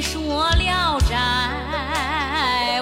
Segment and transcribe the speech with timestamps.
[0.00, 1.16] 说聊斋，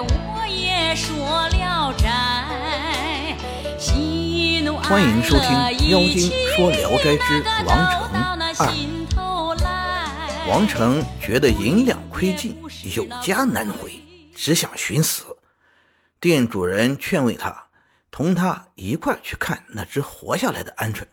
[0.01, 3.37] 我也说聊斋。
[3.79, 5.47] 喜怒欢迎收听
[5.89, 8.11] 《妖精说聊斋之王成
[8.57, 8.71] 二
[10.49, 12.61] 王成觉得银两亏尽，
[12.95, 13.91] 有家难回，
[14.35, 15.23] 只想寻死。
[16.19, 17.67] 店主人劝慰他，
[18.11, 21.03] 同他一块去看那只活下来的鹌鹑。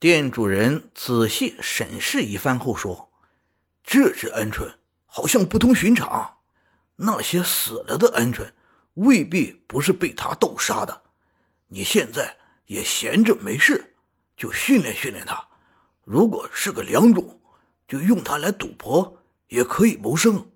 [0.00, 3.10] 店主人仔细审视一番后说
[3.84, 4.72] ：“这只鹌鹑
[5.14, 6.38] 好像不同寻常，
[6.96, 8.50] 那些死了的鹌鹑
[8.94, 11.02] 未必不是被他斗杀的。
[11.66, 13.94] 你现在也闲着没事，
[14.38, 15.48] 就训练训练它。
[16.04, 17.42] 如果是个良种，
[17.86, 20.50] 就用它来赌博，也可以谋生。”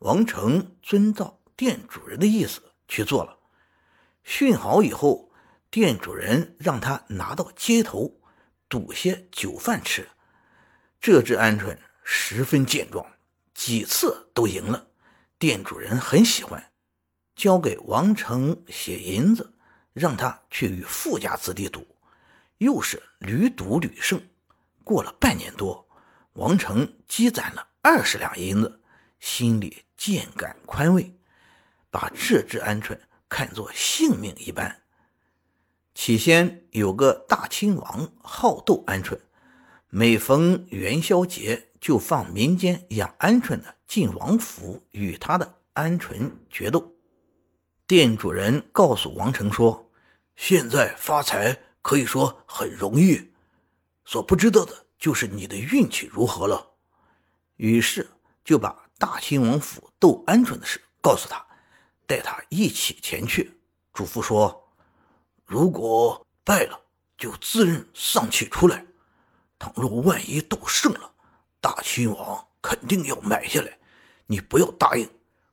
[0.00, 3.36] 王成遵照店主人的意思去做了。
[4.22, 5.30] 训好以后，
[5.70, 8.22] 店主人让他拿到街头
[8.70, 10.08] 赌些酒饭吃。
[10.98, 13.04] 这只鹌鹑十分健壮，
[13.54, 14.88] 几次都赢了，
[15.38, 16.72] 店主人很喜欢，
[17.36, 19.54] 交给王成写银子，
[19.92, 21.86] 让他去与富家子弟赌，
[22.58, 24.20] 又是屡赌屡胜。
[24.82, 25.88] 过了半年多，
[26.34, 28.80] 王成积攒了二十两银子，
[29.20, 31.16] 心里渐感宽慰，
[31.90, 34.82] 把这只鹌鹑看作性命一般。
[35.94, 39.18] 起先有个大亲王好斗鹌鹑，
[39.88, 46.94] 每逢元宵节就放民间养鹌鹑的进王府与他的鹌鹑决斗。
[47.86, 49.90] 店主人告诉王成说
[50.34, 53.30] ：“现在发财可以说很容易，
[54.06, 56.70] 所不知道的就是你的运气如何了。”
[57.56, 58.08] 于是
[58.42, 61.44] 就把大清王府斗鹌鹑的事告诉他，
[62.06, 63.60] 带他一起前去，
[63.92, 64.72] 嘱咐说
[65.44, 66.80] ：“如果败了，
[67.18, 68.78] 就自认丧气出来；
[69.58, 71.12] 倘若万一斗胜了，
[71.64, 73.78] 大亲王肯定要买下来，
[74.26, 75.08] 你不要答应。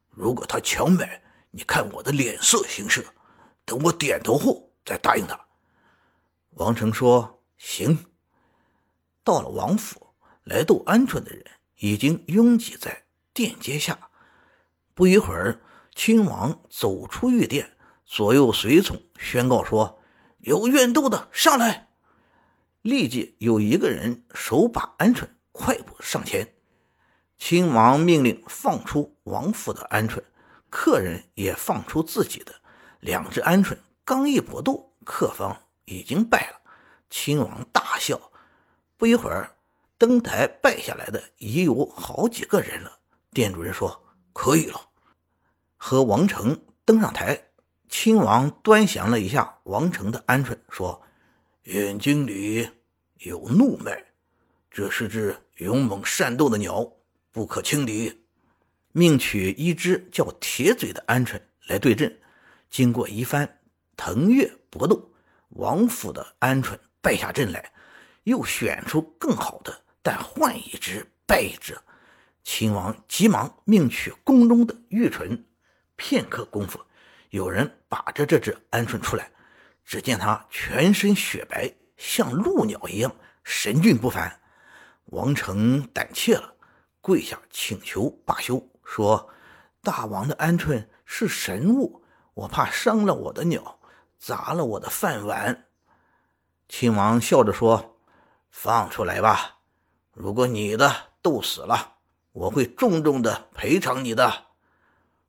[0.10, 3.08] 如果他强买，你看我的脸色行事，
[3.64, 5.40] 等我点头后再答应他。”
[6.60, 8.08] 王成说：“行。”
[9.24, 10.14] 到了王府，
[10.44, 11.46] 来斗鹌鹑的人
[11.78, 14.10] 已经拥挤在殿阶下。
[14.94, 15.62] 不一会儿，
[15.96, 20.02] 亲王走出御殿，左右随从宣告说
[20.44, 21.88] ：“有愿斗的上来！”
[22.84, 26.54] 立即有一个人手把鹌鹑，快步上前。
[27.38, 30.22] 亲王命令放出王府的鹌鹑，
[30.70, 32.54] 客人也放出自己的。
[33.00, 36.62] 两只鹌鹑刚一搏斗，客方已经败了。
[37.10, 38.32] 亲王大笑。
[38.96, 39.56] 不一会儿，
[39.98, 43.00] 登台败下来的已有好几个人了。
[43.32, 44.90] 店主人说：“可以了。”
[45.76, 47.48] 和王成登上台，
[47.90, 51.02] 亲王端详了一下王成的鹌鹑，说
[51.66, 52.70] ：“眼睛里
[53.18, 54.11] 有怒脉，
[54.72, 56.90] 这是只勇猛善斗的鸟，
[57.32, 58.24] 不可轻敌。”
[58.94, 62.20] 命取一只叫铁嘴的鹌鹑来对阵。
[62.70, 63.60] 经过一番
[63.96, 65.14] 腾跃搏斗，
[65.50, 67.72] 王府的鹌鹑败下阵来。
[68.24, 71.78] 又选出更好的，但换一只败一只。
[72.44, 75.44] 秦王急忙命取宫中的玉纯。
[75.96, 76.80] 片刻功夫，
[77.30, 79.32] 有人把着这只鹌鹑出来，
[79.84, 84.41] 只见它全身雪白，像鹭鸟一样神俊不凡。
[85.12, 86.56] 王成胆怯了，
[87.00, 89.30] 跪下请求罢休，说
[89.82, 93.80] ：“大王的鹌鹑是神物，我怕伤了我的鸟，
[94.20, 95.68] 砸了我的饭碗。”
[96.68, 97.88] 亲王笑着说。
[98.54, 99.60] 放出来吧！
[100.12, 101.96] 如果你的斗死了，
[102.34, 104.48] 我会重重的赔偿你的。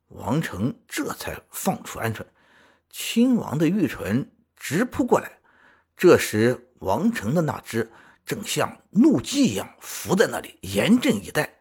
[0.09, 2.27] 王成这才放出鹌鹑，
[2.91, 5.39] 亲王的玉唇直扑过来。
[5.97, 7.93] 这时，王成的那只
[8.25, 11.59] 正像怒鸡一样伏在那里，严阵以待。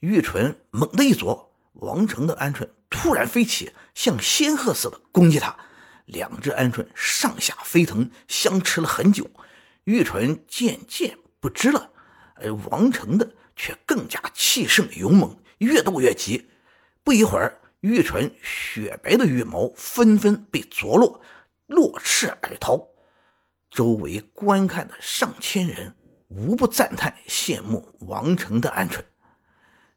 [0.00, 5.56] 玉唇猛地一啄，王成的鹌鹑突然飞起，像仙鹤似的攻击他。
[6.06, 9.30] 两只鹌鹑上下飞腾，相持了很久。
[9.84, 11.90] 玉纯渐渐不知了，
[12.36, 16.48] 而王成的却更加气盛勇猛，越斗越急。
[17.02, 21.20] 不一会儿，玉纯雪白的羽毛纷纷被啄落，
[21.66, 22.88] 落翅而逃。
[23.70, 25.94] 周围观看的上千人
[26.28, 29.02] 无不赞叹羡慕王成的鹌鹑。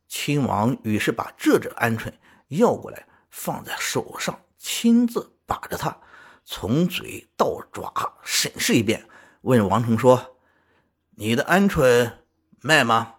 [0.08, 2.12] 亲王于是把这只鹌鹑
[2.50, 5.98] 要过来，放在手上，亲自把着它，
[6.44, 9.08] 从嘴到爪审视一遍。
[9.42, 10.38] 问王成说
[11.16, 12.12] ：“你的鹌鹑
[12.60, 13.16] 卖吗？”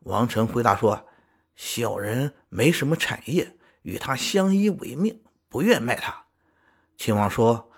[0.00, 1.08] 王成回答说
[1.56, 6.26] ：“小人没什么产业，与他相依为命，不愿卖他。”
[6.98, 7.72] 秦王说：“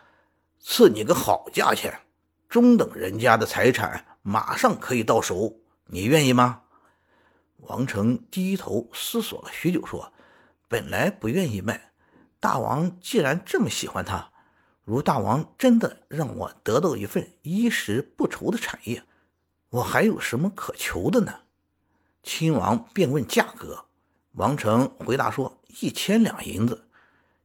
[0.69, 2.01] 赐你个好价钱，
[2.49, 6.63] 中等人家的财产马上可以到手，你愿意吗？”
[7.69, 10.13] 王成低头思索了许久，说
[10.67, 11.93] ：“本来不愿意卖，
[12.41, 14.33] 大王既然这么喜欢他，
[14.83, 19.05] 如大王真的让我得到一份衣食不愁的产业，
[19.71, 21.43] 我还有什么可求的呢？”
[22.25, 23.85] 亲王便问价格，
[24.33, 26.89] 王成回答说：“一千两银子。”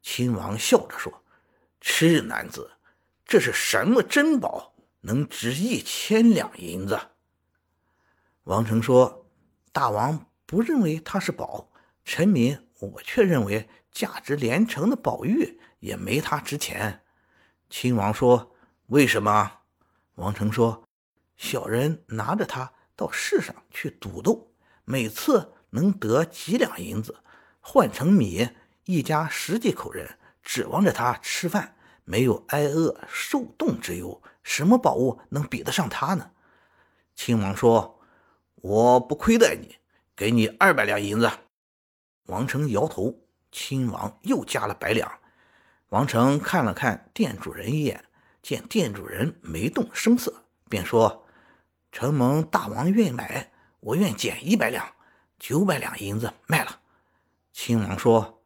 [0.02, 1.24] 亲王笑着说
[1.80, 2.72] ：“痴男子，
[3.32, 7.00] 这是什么珍宝，能值一千两银子？”
[8.44, 9.26] 王成说
[9.72, 11.72] ：“大王不认为它是宝，
[12.04, 17.04] 臣民我却认为价值连城的宝玉也没它值钱。”
[17.72, 18.54] 亲王说
[18.88, 19.60] ：“为什么？”
[20.16, 20.84] 王成说
[21.38, 24.52] ：“小人拿着它到市上去赌斗，
[24.84, 27.24] 每次能得几两银子，
[27.62, 28.50] 换成米。”
[28.84, 36.32] 一家十几口人指望着它吃饭，没有挨饿受冻之忧，什么宝物能比得上他呢？
[37.16, 38.00] 亲王说
[38.56, 39.78] ：“我不亏待你，
[40.16, 41.32] 给你二百两银子。”
[42.28, 43.20] 王成摇头。
[43.52, 45.12] 亲王又加了百两。
[45.90, 48.06] 王成看了看店主人一眼，
[48.42, 51.26] 见店主人没动声色，便说
[51.92, 53.52] ：“承蒙大王愿意买，
[53.82, 54.86] 我愿减一百两，
[55.38, 56.80] 九百两银子卖了。”
[57.52, 58.38] 亲王说。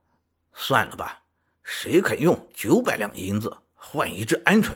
[0.58, 1.25] 算了吧，
[1.66, 4.76] 谁肯用九百两银子换一只鹌鹑？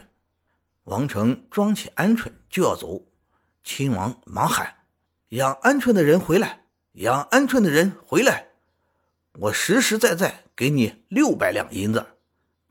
[0.85, 3.05] 王成装起鹌鹑就要走，
[3.63, 4.75] 亲王忙喊
[5.29, 6.65] ：“养鹌鹑的人回来！
[6.93, 8.47] 养鹌鹑的人回来！
[9.33, 12.03] 我实实在在给你六百两银子，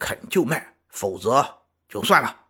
[0.00, 2.46] 肯就卖，否则就算了。”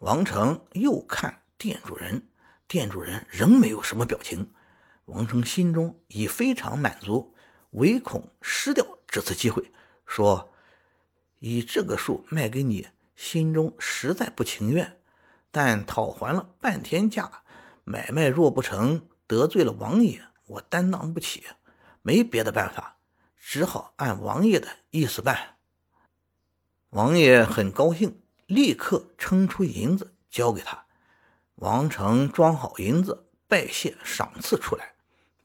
[0.00, 2.26] 王成又看店主人，
[2.66, 4.50] 店主人仍没有什么表情。
[5.04, 7.34] 王成心中已非常满足，
[7.72, 8.86] 唯恐失掉。
[9.06, 9.70] 这次机会，
[10.06, 10.51] 说
[11.44, 12.86] 以这个数卖给你，
[13.16, 15.00] 心中实在不情愿，
[15.50, 17.42] 但讨还了半天价，
[17.82, 21.42] 买卖若不成，得罪了王爷，我担当不起，
[22.02, 22.98] 没别的办法，
[23.36, 25.56] 只好按王爷的意思办。
[26.90, 30.86] 王爷很高兴，立刻称出银子交给他。
[31.56, 34.94] 王成装好银子，拜谢赏赐出来。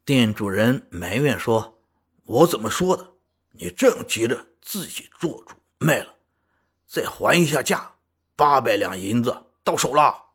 [0.05, 1.79] 店主人埋怨说
[2.23, 3.15] ：“我怎么说的？”
[3.59, 6.15] 你这样急着自己做主卖了，
[6.87, 7.93] 再还一下价，
[8.35, 10.25] 八百两银子到手了。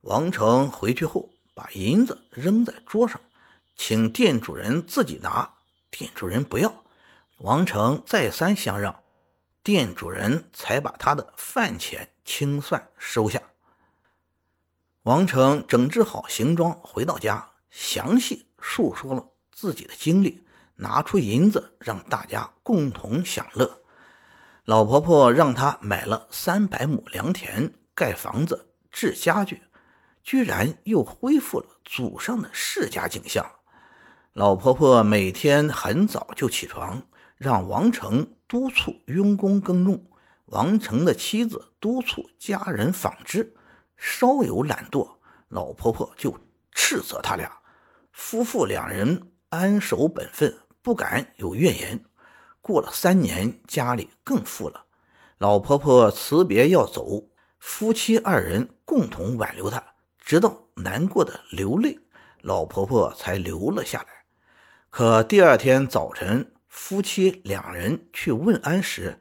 [0.00, 3.20] 王成回去后，把银子扔在桌上，
[3.76, 5.54] 请店主人自己拿。
[5.90, 6.84] 店主人不要，
[7.38, 9.02] 王成再三相让，
[9.62, 13.40] 店主人才把他的饭钱清算收下。
[15.02, 20.44] 王成整治好行装，回到家，详细述说了自己的经历。
[20.76, 23.81] 拿出银子让大家共同享乐。
[24.64, 29.62] 老婆婆让他买了三百亩良田，盖房子、置家具，
[30.22, 33.44] 居然又恢复了祖上的世家景象。
[34.32, 37.02] 老婆婆每天很早就起床，
[37.36, 40.06] 让王成督促佣工耕种。
[40.46, 43.56] 王成的妻子督促家人纺织。
[43.96, 45.16] 稍有懒惰，
[45.48, 46.38] 老婆婆就
[46.70, 47.50] 斥责他俩。
[48.12, 50.56] 夫妇两人安守本分。
[50.82, 52.04] 不敢有怨言。
[52.62, 54.86] 过了三年，家里更富了。
[55.38, 57.28] 老婆婆辞别要走，
[57.58, 59.84] 夫妻二人共同挽留她，
[60.18, 61.98] 直到难过的流泪，
[62.40, 64.08] 老婆婆才留了下来。
[64.88, 69.18] 可第二天早晨，夫妻两人去问安时，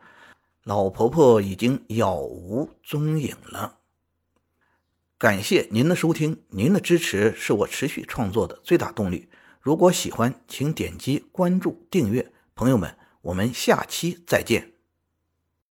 [0.64, 3.80] 老婆婆已经杳无踪影了。
[5.18, 9.30] 感谢您的收听，您的支持是我持续创作的最大动力。
[9.60, 12.32] 如果喜欢，请点击关注、订阅。
[12.54, 14.71] 朋友们，我们下期再见。